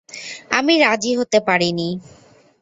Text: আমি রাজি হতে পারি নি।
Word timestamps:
আমি 0.51 0.73
রাজি 0.77 1.11
হতে 1.19 1.39
পারি 1.47 1.69
নি। 1.71 1.87